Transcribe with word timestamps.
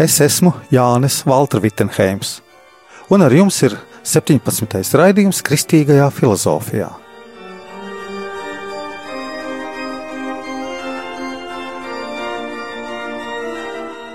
Es 0.00 0.14
esmu 0.24 0.54
Jānis 0.72 1.18
Valtra 1.28 1.60
Vitsenheims, 1.60 2.38
un 3.12 3.20
ar 3.20 3.32
jums 3.36 3.58
ir 3.66 3.74
17. 4.08 4.80
raidījums 4.96 5.42
Kristīgajā 5.44 6.06
filozofijā. 6.16 6.88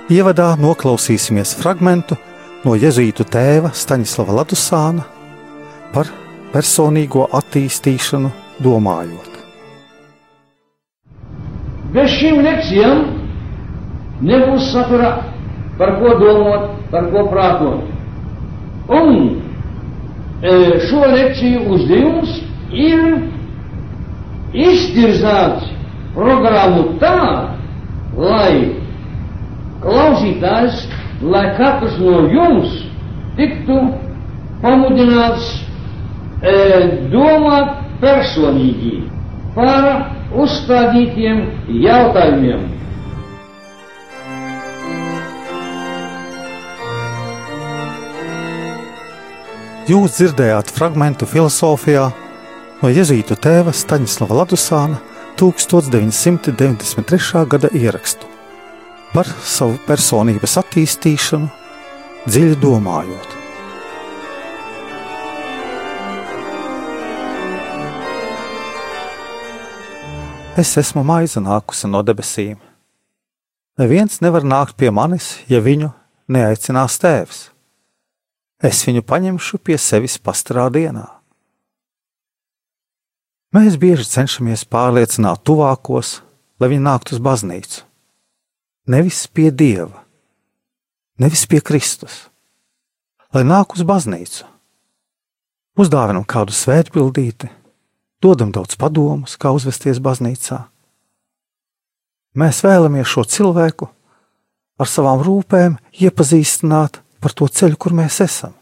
Ievadā 0.10 0.56
noklausīsimies 0.58 1.54
fragment 1.62 2.16
no 2.66 2.74
Jēzus 2.74 3.30
tēva 3.30 3.70
Staņislava 3.70 4.40
Ladusāna 4.40 5.06
par 5.94 6.10
personīgo 6.56 7.30
attīstīšanu, 7.38 8.34
domājot. 8.66 9.34
Bez 11.94 12.18
šīm 12.18 12.42
lekcijām 12.42 13.06
nebūs 14.26 14.72
satura 14.74 15.27
par 15.78 15.98
ko 16.00 16.16
domāt, 16.22 16.70
par 16.92 17.10
ko 17.14 17.26
prātot. 17.32 17.86
Un 18.88 19.14
e, 20.42 20.54
šo 20.88 21.04
lekciju 21.12 21.66
uzdevums 21.76 22.38
ir 22.72 23.04
iztirzāt 24.68 25.66
programmu 26.16 26.98
tā, 27.02 27.18
lai 28.18 28.74
klausītājs, 29.84 30.86
lai 31.22 31.46
katrs 31.58 31.98
no 32.02 32.24
jums 32.32 32.74
tiktu 33.38 33.78
pamudināts 34.64 35.52
e, 36.42 36.56
domāt 37.14 37.76
personīgi 38.02 39.04
par 39.58 39.86
uzstādītiem 40.38 41.44
jautājumiem. 41.84 42.66
Jūs 49.88 50.18
dzirdējāt 50.18 50.68
fragment 50.76 51.22
filozofijā 51.24 52.10
no 52.82 52.90
Jēzus 52.92 53.40
tēva 53.40 53.72
Staņislava 53.72 54.36
Ladusāna 54.42 54.98
1993. 55.40 57.48
gada 57.48 57.72
ierakstu 57.72 58.28
par 59.14 59.24
savu 59.48 59.80
personības 59.88 60.58
attīstīšanu, 60.60 61.48
dziļi 62.28 62.60
domājot. 62.60 63.30
Es 70.60 70.76
esmu 70.84 71.08
maize 71.08 71.40
nākusi 71.40 71.88
no 71.88 72.04
debesīm. 72.04 72.60
Neviens 73.80 74.20
nevar 74.20 74.44
nākt 74.44 74.76
pie 74.76 74.92
manis, 74.92 75.40
ja 75.48 75.64
viņu 75.64 75.96
neaicinās 76.28 77.00
tēvs 77.00 77.56
es 78.64 78.82
viņu 78.88 79.04
paņemšu 79.06 79.60
pie 79.62 79.78
sevis 79.82 80.18
pastarā 80.18 80.68
dienā. 80.74 81.06
Mēs 83.56 83.78
bieži 83.80 84.06
cenšamies 84.10 84.66
pārliecināt 84.68 85.46
tuvākos, 85.48 86.22
lai 86.60 86.72
viņi 86.74 86.84
nāktu 86.84 87.16
uz 87.16 87.22
baznīcu. 87.24 87.84
Nevis 88.88 89.26
pie 89.28 89.50
Dieva, 89.52 90.04
nevis 91.20 91.46
pie 91.48 91.62
Kristus, 91.64 92.28
lai 93.36 93.44
nāk 93.48 93.76
uz 93.76 93.84
baznīcu. 93.88 94.46
Uzdāvinam 95.78 96.26
kādu 96.26 96.56
svētbildīti, 96.56 97.50
dodam 98.24 98.52
daudz 98.56 98.78
padomus, 98.80 99.36
kā 99.38 99.52
uzvesties 99.54 100.00
baznīcā. 100.04 100.64
Mēs 102.38 102.64
vēlamies 102.66 103.10
šo 103.10 103.24
cilvēku 103.26 103.90
ar 104.78 104.90
savām 104.90 105.22
rūpēm 105.26 105.78
iepazīstināt 105.94 107.02
par 107.24 107.34
to 107.38 107.48
ceļu, 107.48 107.78
kur 107.80 107.96
mēs 107.98 108.20
esam. 108.26 108.56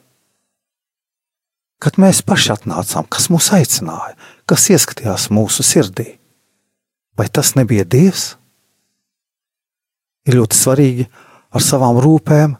Kad 1.81 1.99
mēs 2.01 2.21
paši 2.25 2.53
atnācām, 2.55 3.07
kas 3.11 3.27
mūs 3.29 3.51
aicināja, 3.55 4.16
kas 4.47 4.69
ieskatījās 4.71 5.27
mūsu 5.33 5.66
sirdī, 5.66 6.16
vai 7.19 7.27
tas 7.27 7.53
nebija 7.59 7.85
Dievs? 7.85 8.35
Ir 10.25 10.39
ļoti 10.39 10.57
svarīgi 10.57 11.09
ar 11.53 11.63
savām 11.63 11.99
rūpēm 12.01 12.55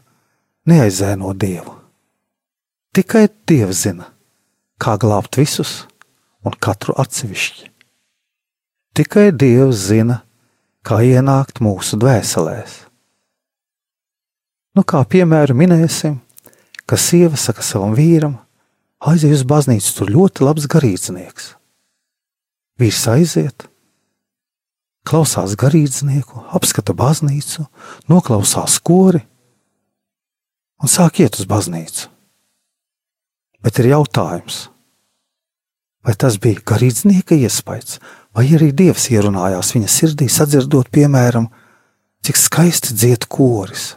neaizēnot 0.70 1.40
Dievu. 1.40 1.74
Tikai 2.96 3.26
Dievs 3.48 3.82
zina, 3.84 4.10
kā 4.80 4.94
glābt 5.00 5.36
visus 5.40 5.82
un 6.46 6.54
katru 6.60 6.94
atsevišķi. 6.96 7.72
Tikai 8.96 9.30
Dievs 9.36 9.88
zina, 9.90 10.22
kā 10.86 11.02
ienākt 11.04 11.60
mūsu 11.64 11.98
dvēselēs. 12.00 12.86
Nu, 14.76 14.82
kā 14.84 15.00
piemēru 15.08 15.54
minēsim, 15.56 16.18
ka 16.84 16.98
sieva 17.00 17.38
saka 17.40 17.62
savam 17.64 17.94
vīram, 17.96 18.34
aizej 19.00 19.32
uz 19.38 19.44
baznīcu, 19.48 19.94
tur 19.96 20.12
ļoti 20.12 20.44
labs 20.44 20.66
garīdznieks. 20.68 21.46
Vīrs 22.76 23.06
aiziet, 23.08 23.70
klausās 25.08 25.56
garīdznieku, 25.56 26.44
apskata 26.58 26.92
baznīcu, 26.92 27.64
noklausās 28.12 28.76
kori 28.84 29.24
un 30.76 30.92
sāk 30.92 31.24
iet 31.24 31.40
uz 31.40 31.48
baznīcu. 31.48 32.10
Bet 33.64 33.80
ir 33.80 33.94
jautājums, 33.94 34.66
vai 36.04 36.20
tas 36.20 36.36
bija 36.36 36.60
garīdznieka 36.60 37.40
iespējas, 37.48 37.96
vai 38.36 38.50
arī 38.52 38.74
dievs 38.76 39.08
ierunājās 39.08 39.72
viņa 39.72 39.88
sirdī, 39.88 40.28
sadzirdot, 40.28 40.92
piemēram, 40.92 41.48
cik 42.20 42.44
skaisti 42.44 42.92
dzied 42.92 43.24
koris 43.32 43.94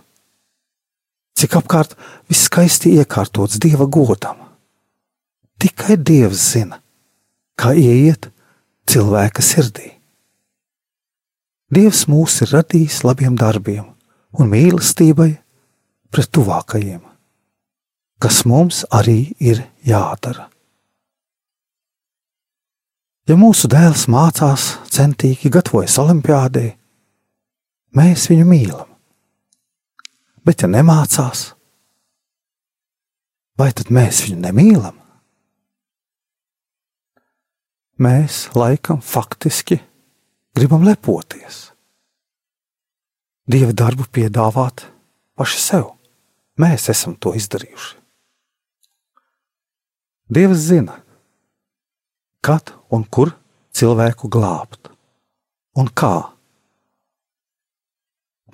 cik 1.40 1.56
apkārt 1.56 1.96
viss 2.28 2.50
skaisti 2.50 2.92
iekārtots 3.00 3.62
dieva 3.64 3.88
godam. 3.88 4.42
Tikai 5.60 5.96
dievs 5.96 6.42
zina, 6.54 6.80
kā 7.60 7.72
ieiet 7.76 8.30
cilvēka 8.90 9.44
sirdī. 9.44 9.94
Dievs 11.72 12.08
mūs 12.12 12.40
ir 12.44 12.52
radījis 12.56 13.04
labiem 13.06 13.38
darbiem 13.40 13.86
un 14.40 14.52
mīlestībai 14.52 15.30
pret 16.10 16.32
tuvākajiem, 16.36 17.02
kas 18.20 18.42
mums 18.50 18.84
arī 18.90 19.36
ir 19.40 19.62
jādara. 19.86 20.50
Ja 23.30 23.38
mūsu 23.38 23.70
dēls 23.70 24.08
mācās, 24.10 24.72
centīgi 24.90 25.52
gatavojas 25.54 26.00
olimpiādē, 26.02 26.66
mēs 27.94 28.26
viņu 28.32 28.48
mīlam 28.50 28.89
bet 30.50 30.64
ja 30.66 30.70
nemācās, 30.72 31.52
vai 33.60 33.70
tad 33.78 33.92
mēs 33.94 34.24
viņu 34.26 34.40
nemīlam? 34.48 34.96
Mēs 38.02 38.48
laikam 38.58 39.04
faktiski 39.06 39.78
gribam 40.58 40.88
lepoties. 40.88 41.68
Dieva 43.50 43.76
darbu 43.78 44.08
piedāvāt 44.10 44.88
paši 45.38 45.62
sev. 45.62 45.88
Mēs 46.60 46.90
esam 46.90 47.14
to 47.20 47.36
izdarījuši. 47.38 47.96
Dievs 50.34 50.68
zina, 50.70 51.00
kad 52.46 52.74
un 52.94 53.06
kur 53.06 53.36
cilvēku 53.76 54.30
glābt 54.32 54.90
un 55.78 55.90
kā. 55.94 56.16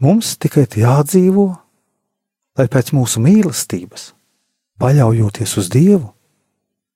Mums 0.04 0.36
tikai 0.44 0.66
jādzīvo 0.68 1.54
lai 2.56 2.68
pēc 2.72 2.92
mūsu 2.96 3.22
mīlestības, 3.24 4.12
paļaujoties 4.80 5.56
uz 5.60 5.70
Dievu, 5.72 6.12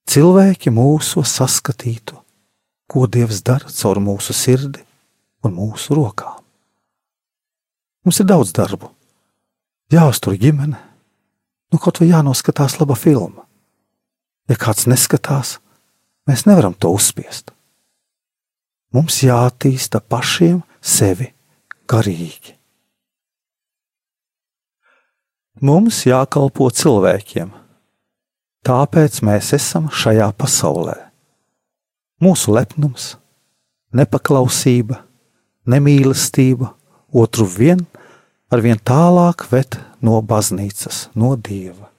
cilvēki 0.10 0.72
mūsu 0.74 1.24
saskatītu, 1.28 2.18
ko 2.90 3.06
Dievs 3.08 3.44
dara 3.46 3.70
caur 3.70 4.00
mūsu 4.04 4.36
sirdi 4.36 4.84
un 5.46 5.56
mūsu 5.56 5.98
rokām. 5.98 6.40
Mums 8.06 8.20
ir 8.24 8.30
daudz 8.30 8.54
darbu, 8.56 8.90
jāuztur 9.92 10.38
ģimene, 10.40 10.80
nu 11.70 11.80
kaut 11.82 12.00
vai 12.02 12.10
jānoskatās 12.10 12.80
laba 12.80 12.96
filma. 12.98 13.46
Ja 14.50 14.58
kāds 14.58 14.88
neskatās, 14.90 15.60
mēs 16.26 16.48
nevaram 16.50 16.74
to 16.74 16.90
uzspiest. 16.96 17.52
Mums 18.96 19.20
jāattīsta 19.22 20.02
pašiem 20.02 20.64
sevi 20.82 21.30
garīgi. 21.86 22.59
Mums 25.60 26.06
jākalpo 26.08 26.70
cilvēkiem, 26.72 27.50
tāpēc 28.64 29.18
mēs 29.28 29.52
esam 29.58 29.90
šajā 29.92 30.30
pasaulē. 30.40 30.96
Mūsu 32.24 32.54
lepnums, 32.56 33.18
nepaklausība, 33.92 35.02
nemīlestība 35.68 36.70
otru 37.12 37.48
vien 37.48 37.84
ar 38.48 38.64
vien 38.64 38.80
tālāk 38.80 39.50
ved 39.52 39.76
no 40.00 40.22
baznīcas, 40.24 41.10
no 41.12 41.36
dieva. 41.36 41.90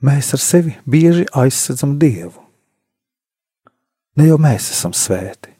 Mēs 0.00 0.32
ar 0.32 0.40
sevi 0.40 0.72
bieži 0.88 1.26
aizsadzam 1.36 1.98
dievu. 2.00 2.40
Ne 4.16 4.30
jau 4.30 4.38
mēs 4.40 4.70
esam 4.72 4.94
svēti, 4.96 5.52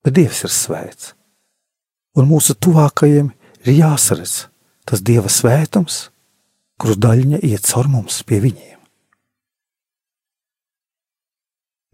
bet 0.00 0.16
dievs 0.16 0.46
ir 0.46 0.54
svēts. 0.54 1.12
Un 2.16 2.26
mūsu 2.30 2.56
tuvākajiem 2.56 3.28
ir 3.64 3.76
jāsaredz 3.80 4.46
tas 4.88 5.02
dieva 5.06 5.30
svētums, 5.30 6.08
kuru 6.80 6.96
daļiņa 6.96 7.40
iet 7.46 7.66
caur 7.68 7.88
mums 7.92 8.22
pie 8.26 8.40
viņiem. 8.42 8.78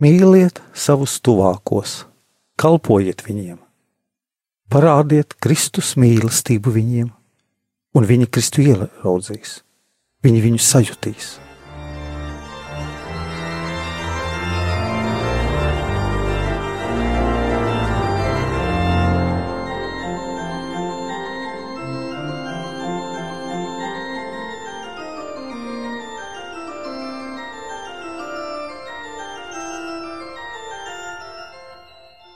Mīliet 0.03 0.61
savus 0.77 1.17
tuvākos, 1.25 2.03
kalpojiet 2.61 3.25
viņiem, 3.25 3.57
parādiet 4.69 5.39
Kristus 5.41 5.95
mīlestību 5.97 6.75
viņiem, 6.75 7.09
un 7.97 8.09
viņi 8.11 8.29
Kristu 8.29 8.65
ieraudzīs, 8.67 9.63
viņi 10.25 10.45
viņu 10.45 10.61
sajutīs. 10.61 11.37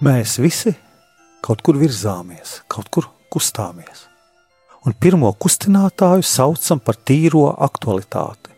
Mēs 0.01 0.39
visi 0.41 0.71
kaut 1.45 1.61
kur 1.61 1.77
virzāmies, 1.77 2.63
kaut 2.73 2.87
kur 2.89 3.11
kustāmies. 3.29 4.07
Un 4.89 4.95
pirmo 4.97 5.29
kustinātāju 5.37 6.25
saucam 6.25 6.81
par 6.81 6.97
tīro 6.97 7.51
aktualitāti, 7.53 8.49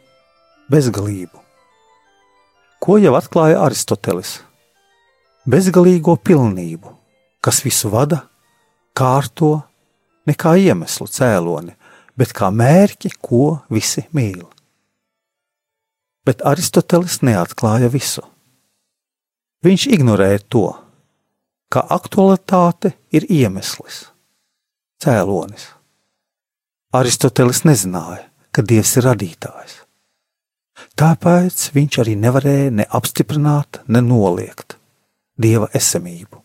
bezgalību. 0.70 1.40
Ko 2.78 2.94
jau 3.02 3.16
atklāja 3.18 3.58
Aristotelis? 3.64 4.36
Bezgalīgo 5.42 6.14
pilnību, 6.22 6.92
kas 7.42 7.58
visu 7.66 7.90
vada, 7.90 8.20
kārto, 8.94 9.64
ne 10.30 10.36
kā 10.38 10.54
iemeslu 10.62 11.08
cēloni, 11.10 11.74
bet 12.14 12.36
kā 12.38 12.52
mērķi, 12.54 13.16
ko 13.18 13.64
visi 13.66 14.06
mīl. 14.14 14.46
Bet 16.22 16.46
Aristotelis 16.46 17.18
neatklāja 17.26 17.90
visu. 17.90 18.22
Viņš 19.66 19.90
ignorēja 19.98 20.46
to, 20.46 20.68
ka 21.72 21.86
aktualitāte 21.88 22.92
ir 23.14 23.24
iemesls, 23.32 24.04
cēlonis. 25.00 25.70
Aristotelis 26.92 27.62
nezināja, 27.64 28.26
ka 28.52 28.60
Dievs 28.60 28.98
ir 29.00 29.08
radītājs. 29.08 29.78
Tāpēc 31.00 31.70
viņš 31.72 31.98
arī 32.02 32.18
nevarēja 32.20 32.74
ne 32.76 32.86
apstiprināt, 32.98 33.80
ne 33.88 34.04
noliegt 34.04 34.76
Dieva 35.40 35.70
esamību. 35.72 36.42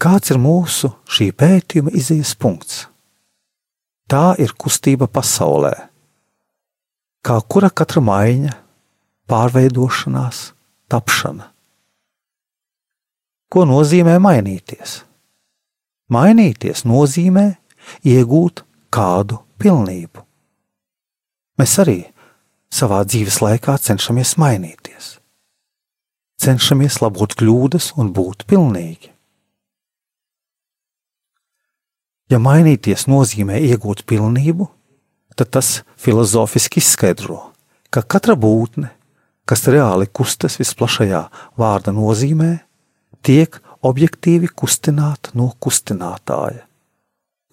Kāds 0.00 0.32
ir 0.32 0.40
mūsu 0.40 0.88
šī 1.04 1.28
pētījuma 1.36 1.92
izējas 1.94 2.32
punkts? 2.40 2.86
Tā 4.08 4.32
ir 4.40 4.56
kustība 4.58 5.06
pasaulē, 5.06 5.72
kā 7.22 7.36
kura 7.48 7.70
katra 7.70 8.02
maiņa, 8.04 8.56
pārveidošanās, 9.30 10.40
tapšana. 10.90 11.52
Ko 13.52 13.66
nozīmē 13.68 14.14
mainīties? 14.16 15.02
Mainīties 16.12 16.86
nozīmē 16.88 17.50
iegūt 18.08 18.62
kādu 18.92 19.42
pilnību. 19.60 20.22
Mēs 21.60 21.74
arī 21.84 21.98
savā 22.72 23.02
dzīves 23.04 23.42
laikā 23.44 23.76
cenšamies 23.76 24.38
mainīties. 24.40 25.18
Cenšamies 26.40 26.96
labot 27.04 27.36
kļūdas 27.36 27.92
un 28.00 28.14
būt 28.16 28.46
pilnīgi. 28.48 29.12
Ja 32.32 32.40
mainīties 32.40 33.04
nozīmē 33.04 33.60
iegūt 33.68 34.06
pilnību, 34.08 34.64
tad 35.36 35.52
tas 35.52 35.82
filozofiski 36.00 36.80
izskaidro, 36.80 37.42
ka 37.92 38.00
katra 38.00 38.32
būtne, 38.32 38.88
kas 39.44 39.68
reāli 39.68 40.08
kustas 40.08 40.56
visplašajā 40.56 41.26
vārda 41.60 41.92
nozīmē, 41.92 42.54
tiek 43.22 43.58
objektīvi 43.82 44.50
kustināta 44.54 45.32
no 45.38 45.50
kustinātāja, 45.62 46.66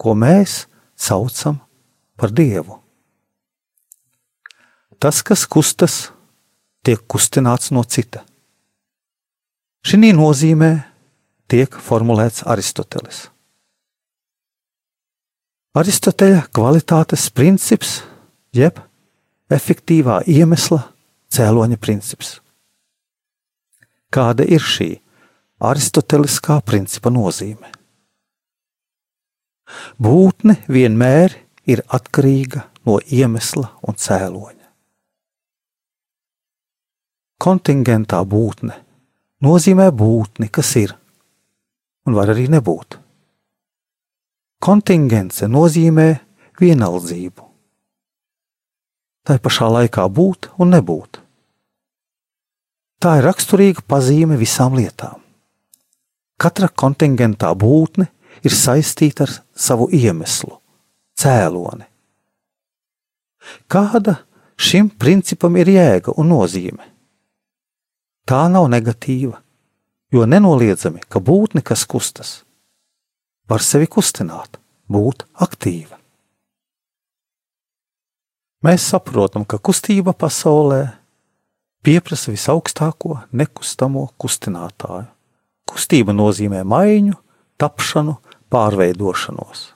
ko 0.00 0.14
mēs 0.14 0.64
saucam 0.98 1.60
par 2.20 2.34
dievu. 2.34 2.78
Tas, 5.00 5.22
kas 5.24 5.46
kustas, 5.48 6.10
tiek 6.84 7.00
kustināts 7.08 7.72
no 7.72 7.82
cita. 7.84 8.24
Šī 9.80 10.12
nozīmē 10.12 10.70
tiek 11.48 11.72
formulēts 11.80 12.44
Aristoteles. 12.44 13.28
Aristoteļa 15.70 16.48
kvalitātes 16.52 17.28
princips, 17.30 18.00
jeb 18.52 18.76
efektīvā 19.50 20.20
iemesla 20.26 20.82
cēloņa 21.30 21.78
princips. 21.80 22.40
Kāda 24.10 24.44
ir 24.44 24.60
šī 24.60 24.96
aristoteliskā 25.60 26.60
principa 26.66 27.12
nozīme. 27.12 27.70
Būtne 30.00 30.56
vienmēr 30.68 31.36
ir 31.70 31.84
atkarīga 31.86 32.64
no 32.88 32.98
iemesla 33.00 33.68
un 33.86 33.98
cēloņa. 34.00 34.56
Kontingentā 37.40 38.20
būtne 38.24 38.74
nozīmē 39.44 39.88
būtni, 39.96 40.50
kas 40.52 40.74
ir 40.76 40.96
un 42.06 42.16
var 42.16 42.32
arī 42.34 42.48
nebūt. 42.52 42.98
Kontingence 44.60 45.48
nozīmē 45.48 46.08
vienaldzību. 46.60 47.46
Tā 49.24 49.36
pašā 49.40 49.68
laikā 49.72 50.04
būt 50.08 50.50
un 50.60 50.74
nebūt. 50.74 51.20
Tā 53.00 53.16
ir 53.20 53.24
raksturīga 53.24 53.84
pazīme 53.88 54.36
visām 54.40 54.76
lietām. 54.76 55.20
Katra 56.40 56.70
kontingentā 56.72 57.50
būtne 57.52 58.06
ir 58.46 58.54
saistīta 58.56 59.26
ar 59.26 59.32
savu 59.52 59.90
iemeslu, 59.92 60.54
cēloni. 61.20 61.84
Kāda 63.68 64.16
šim 64.56 64.88
principam 64.96 65.58
ir 65.60 65.68
jēga 65.68 66.14
un 66.16 66.32
nozīme? 66.32 66.86
Tā 68.24 68.46
nav 68.52 68.70
negatīva, 68.72 69.36
jo 70.14 70.24
nenoliedzami, 70.24 71.04
ka 71.12 71.20
būtne, 71.20 71.60
kas 71.66 71.84
kustas, 71.84 72.32
var 73.50 73.60
sevi 73.60 73.90
kustināt, 73.90 74.56
būt 74.88 75.26
aktīva. 75.44 75.98
Mēs 78.64 78.90
saprotam, 78.92 79.44
ka 79.44 79.60
kustība 79.60 80.12
pasaulē 80.16 80.82
pieprasa 81.84 82.32
visaugstāko 82.32 83.22
nekustamo 83.32 84.08
kustinātāju 84.20 85.08
Kustība 85.70 86.14
nozīmē 86.16 86.64
maiņu, 86.66 87.14
tapšanu, 87.60 88.16
pārveidošanos. 88.50 89.68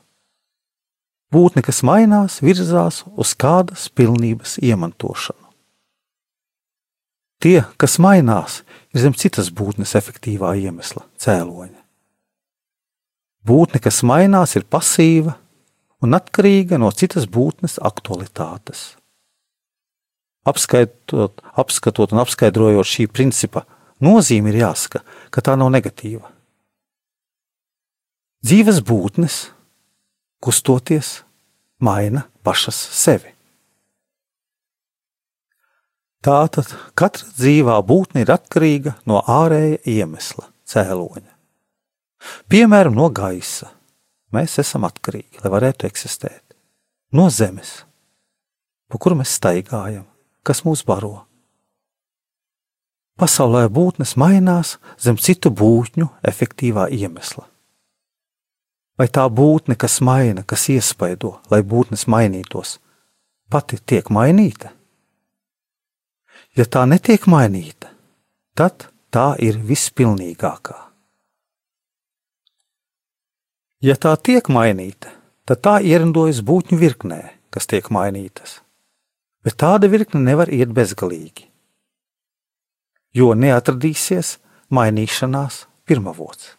Būtne, 1.35 1.65
kas 1.67 1.83
mainās, 1.87 2.41
virzās 2.43 3.03
uz 3.19 3.35
kādas 3.39 3.89
pilnības 3.91 4.59
iemantošanu. 4.63 5.41
Tie, 7.43 7.59
kas 7.77 7.99
mainās, 8.01 8.63
ir 8.95 9.03
zem 9.03 9.17
citas 9.19 9.51
būtnes 9.53 9.97
efektīvā 9.99 10.55
iemesla 10.63 11.03
cēloņa. 11.21 11.81
Būtne, 13.45 13.81
kas 13.85 14.01
mainās, 14.07 14.55
ir 14.57 14.65
pasīva 14.65 15.35
un 16.05 16.17
atkarīga 16.17 16.79
no 16.81 16.89
citas 16.97 17.27
būtnes 17.29 17.77
aktualitātes. 17.83 18.95
Apskaitot, 20.49 21.43
apskatot 21.57 22.13
un 22.13 22.23
apskaidrojot 22.23 22.89
šī 22.89 23.09
principa 23.13 23.65
nozīme 24.03 24.51
ir 24.53 24.63
jāsaka, 24.65 25.03
ka 25.31 25.45
tā 25.45 25.55
nav 25.59 25.71
negatīva. 25.75 26.31
Dzīves 28.45 28.81
būtnes, 28.85 29.37
kustoties, 30.45 31.23
maina 31.81 32.27
pašas 32.45 32.77
sevi. 32.97 33.31
Tātad 36.25 36.71
katra 36.97 37.29
dzīvā 37.37 37.77
būtne 37.85 38.25
ir 38.25 38.33
atkarīga 38.33 38.97
no 39.09 39.21
ārēja 39.29 39.83
iemesla, 39.85 40.49
cēloņa. 40.69 41.33
Piemēram, 42.49 42.97
no 42.97 43.11
gaisa, 43.13 43.69
Mēs 44.35 44.57
esam 44.59 44.87
atkarīgi, 44.89 45.39
lai 45.45 45.51
varētu 45.53 45.87
eksistēt. 45.87 46.57
No 47.15 47.29
zemes, 47.31 47.85
pa 48.91 48.99
kuru 48.99 49.21
mēs 49.21 49.37
staigājam, 49.39 50.09
kas 50.43 50.65
mūs 50.67 50.83
baro. 50.87 51.21
Pasaulē 53.15 53.69
būtnes 53.71 54.17
mainās 54.19 54.77
zem 54.99 55.17
citu 55.17 55.53
būtņu 55.55 56.09
efektīvā 56.27 56.89
iemesla. 56.91 57.47
Vai 58.99 59.07
tā 59.11 59.27
būtne, 59.31 59.77
kas 59.79 60.01
maina, 60.03 60.43
kas 60.43 60.69
iespaido, 60.71 61.37
lai 61.51 61.63
būtnes 61.63 62.07
mainītos, 62.11 62.79
pati 63.51 63.79
tiek 63.79 64.11
mainīta? 64.11 64.71
Ja 66.55 66.67
tā 66.67 66.85
netiek 66.87 67.27
mainīta, 67.31 67.91
tad 68.55 68.89
tā 69.15 69.35
ir 69.43 69.59
vispilnīgākā. 69.59 70.77
Ja 73.83 73.95
tā 74.01 74.15
tiek 74.17 74.47
mainīta, 74.51 75.11
tad 75.47 75.63
tā 75.63 75.79
ierindojas 75.83 76.43
būtņu 76.47 76.79
virknē, 76.79 77.21
kas 77.55 77.67
tiek 77.71 77.91
mainītas. 77.95 78.61
Bet 79.45 79.59
tāda 79.61 79.91
virkne 79.93 80.23
nevar 80.23 80.49
iet 80.49 80.71
bezgalīgi, 80.75 81.51
jo 83.15 83.33
neatradīsies 83.35 84.37
mainīšanās 84.75 85.65
pirmavots. 85.87 86.55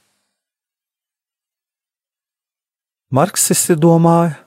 Marksisti 3.16 3.76
domāja, 3.80 4.40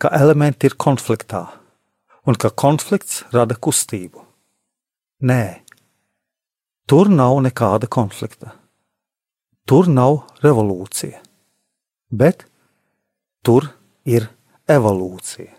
ka 0.00 0.12
elementi 0.16 0.70
ir 0.70 0.76
konfliktā 0.80 1.46
un 2.28 2.38
ka 2.40 2.52
konflikts 2.52 3.24
rada 3.34 3.56
kustību. 3.56 4.22
Nē, 5.26 5.42
tur 6.88 7.10
nav 7.12 7.40
nekāda 7.44 7.90
konflikta. 7.90 8.54
Tur 9.68 9.90
nav 9.92 10.22
revolūcija 10.44 11.20
bet 12.10 12.44
tur 13.46 13.70
ir 14.04 14.26
evolūcija. 14.68 15.54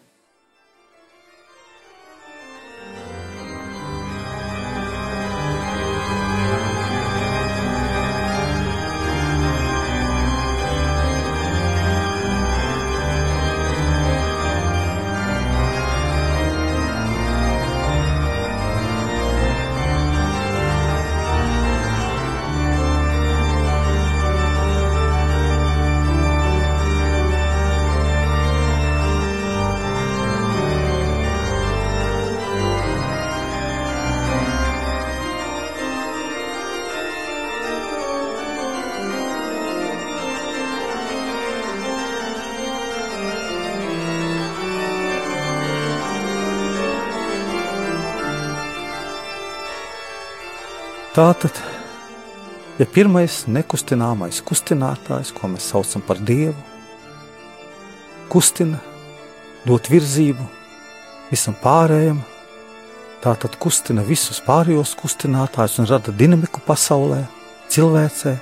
Tātad, 51.12 51.58
ja 52.80 52.86
pirmais 52.88 53.42
nekustināmais 53.52 54.38
kustinātājs, 54.48 55.34
ko 55.36 55.50
mēs 55.52 55.66
saucam 55.74 56.04
par 56.08 56.22
dievu, 56.24 56.56
kustina, 58.32 58.80
dot 59.68 59.90
virzību 59.92 60.46
visam 61.28 61.58
pārējam, 61.60 62.22
tātad 63.20 63.58
kustina 63.60 64.06
visus 64.08 64.40
pārējos 64.46 64.96
kustinātājus 65.02 65.82
un 65.84 65.90
rada 65.92 66.16
dinamiku 66.16 66.64
pasaulē, 66.64 67.26
cilvēcē, 67.76 68.38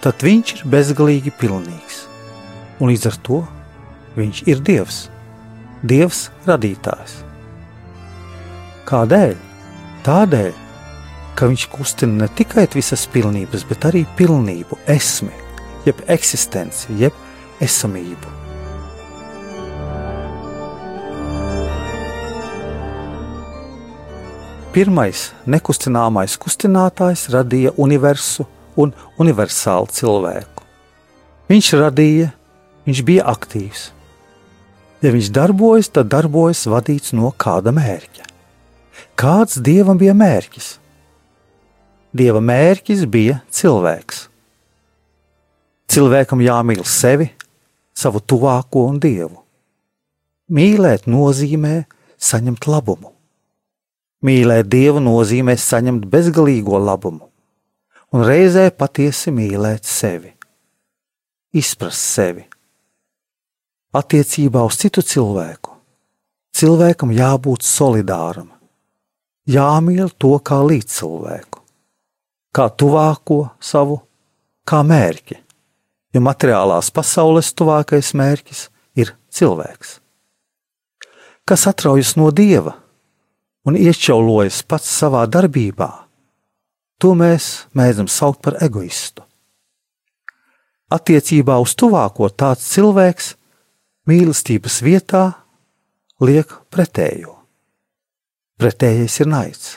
tad 0.00 0.24
viņš 0.24 0.56
ir 0.56 0.64
bezgalīgi 0.72 1.36
pilnīgs. 1.44 2.06
Un 2.80 2.88
līdz 2.88 3.10
ar 3.12 3.20
to 3.28 3.42
viņš 4.16 4.42
ir 4.48 4.64
dievs, 4.64 5.04
dievs 5.84 6.24
radītājs. 6.48 7.20
Kādēļ? 8.88 9.36
Tādēļ, 10.02 10.61
ka 11.38 11.48
viņš 11.50 11.66
kustina 11.72 12.24
ne 12.24 12.28
tikai 12.28 12.66
visas 12.74 13.06
pilnības, 13.10 13.64
bet 13.68 13.86
arī 13.88 14.04
pilnību, 14.18 14.78
esmi, 14.90 15.32
jeb 15.86 16.02
eksistenci, 16.12 16.92
jeb 17.00 17.16
esamību. 17.62 18.38
Pirmais 24.72 25.26
nekustināmais 25.44 26.38
kustinātājs 26.40 27.26
radīja 27.34 27.74
universu 27.76 28.46
un 28.80 28.94
universālu 29.20 29.90
cilvēku. 29.92 30.64
Viņš 31.52 31.72
radīja, 31.76 32.30
viņš 32.86 33.02
bija 33.04 33.26
aktīvs. 33.28 33.90
Ja 35.04 35.12
viņš 35.12 35.28
darbojas, 35.34 35.90
tad 35.92 36.08
darbojas 36.08 36.64
vadīts 36.70 37.12
no 37.12 37.34
kāda 37.36 37.74
mērķa. 37.74 38.24
Kāds 39.18 39.60
dievam 39.60 40.00
bija 40.00 40.14
mērķis? 40.16 40.78
Dieva 42.12 42.42
mērķis 42.44 43.06
bija 43.08 43.38
cilvēks. 43.48 44.26
Cilvēkam 45.92 46.42
jāmīl 46.44 46.84
sevi, 46.84 47.30
savu 47.96 48.20
tuvāko 48.20 48.84
un 48.90 48.98
dievu. 49.00 49.38
Mīlēt 50.52 51.08
nozīmē 51.08 51.86
saņemt 52.20 52.68
labumu. 52.68 53.14
Mīlēt 54.28 54.68
dievu 54.68 55.00
nozīmē 55.00 55.56
saņemt 55.56 56.04
bezgalīgo 56.12 56.76
labumu, 56.78 57.24
un 58.12 58.24
reizē 58.28 58.68
patiesi 58.76 59.32
mīlēt 59.32 59.88
sevi, 59.88 60.34
izprast 61.56 62.12
sevi. 62.12 62.44
Attiecībā 63.96 64.62
uz 64.68 64.78
citu 64.84 65.00
cilvēku 65.00 65.72
cilvēkam 66.52 67.16
jābūt 67.16 67.64
solidāram, 67.66 68.52
jāmīl 69.48 70.12
to 70.20 70.36
kā 70.44 70.60
līdzcilvēku 70.68 71.51
kā 72.52 72.68
tuvāko 72.68 73.46
savu, 73.60 73.98
kā 74.68 74.82
mērķi, 74.86 75.38
jo 76.12 76.22
materiālās 76.22 76.92
pasaules 76.94 77.52
tuvākais 77.56 78.12
mērķis 78.18 78.66
ir 79.00 79.14
cilvēks. 79.32 79.98
Kas 81.48 81.66
atraujas 81.66 82.14
no 82.20 82.30
dieva 82.30 82.76
un 83.66 83.76
iečaulojas 83.78 84.62
pats 84.68 84.90
savā 85.00 85.24
darbībā, 85.26 85.90
to 87.02 87.16
mēs 87.18 87.66
mēdzam 87.74 88.06
saukt 88.06 88.42
par 88.44 88.60
egoistu. 88.62 89.24
Attiecībā 90.92 91.56
uz 91.62 91.72
tuvāko 91.78 92.28
tāds 92.28 92.68
cilvēks 92.68 93.32
mīlestības 94.06 94.82
vietā 94.84 95.22
liek 96.20 96.52
pretējo. 96.70 97.38
Pretējais 98.60 99.16
ir 99.24 99.30
naids. 99.32 99.70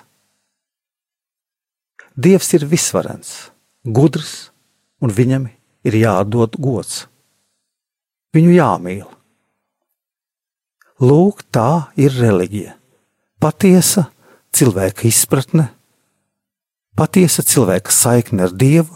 Dievs 2.16 2.54
ir 2.56 2.64
visvarens, 2.72 3.52
gudrs, 3.84 4.54
un 5.04 5.12
viņam 5.12 5.50
ir 5.84 5.98
jādod 6.00 6.56
gods. 6.56 7.06
Viņu 8.36 8.56
jāmīl. 8.56 9.04
Lūk, 11.04 11.44
tā 11.52 11.92
ir 12.00 12.16
reliģija. 12.16 12.78
Patiesa 13.44 14.08
cilvēka 14.56 15.10
izpratne, 15.10 15.68
patiesa 16.96 17.44
cilvēka 17.44 17.92
saikne 17.92 18.48
ar 18.48 18.56
Dievu, 18.56 18.96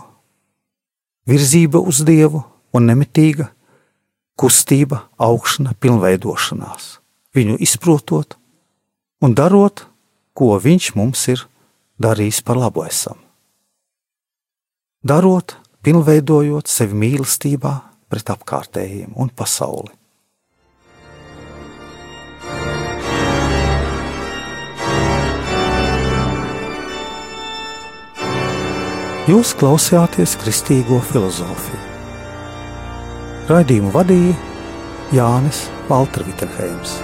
virzība 1.27 1.83
uz 1.83 1.99
Dievu 2.07 2.45
un 2.71 2.87
nemitīga 2.87 3.49
kustība, 4.39 5.03
augšana, 5.19 5.75
pilnveidošanās. 5.75 6.99
Viņu 7.35 7.59
izprotot 7.59 8.37
un 9.19 9.35
darot, 9.35 9.83
ko 10.33 10.55
Viņš 10.63 10.93
mums 10.95 11.27
ir 11.27 11.43
darījis 12.01 12.41
par 12.47 12.59
labu 12.59 12.85
esam. 12.87 13.19
Darot, 15.03 15.55
pilnveidojot 15.83 16.67
sevi 16.67 16.97
mīlestībā 17.05 17.73
pret 18.11 18.33
apkārtējiem 18.33 19.15
un 19.15 19.31
pasauli. 19.31 19.93
Jūs 29.29 29.51
klausījāties 29.59 30.31
kristīgo 30.41 30.97
filozofiju. 31.05 31.83
Raidījumu 33.51 33.93
vadīja 33.93 34.33
Jānis 35.13 35.67
Valtra 35.85 36.25
Vitsenheims. 36.25 36.97